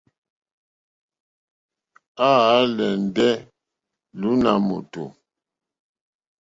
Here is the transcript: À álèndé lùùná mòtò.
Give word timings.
À 2.29 2.31
álèndé 2.61 3.29
lùùná 4.19 4.51
mòtò. 4.67 5.03